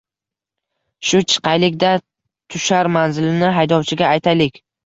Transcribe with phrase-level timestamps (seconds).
[1.09, 1.91] Shu chiqaylik-da,
[2.55, 4.63] tushar manzilini haydovchiga aytaylik.